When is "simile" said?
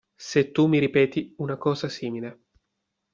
1.87-2.33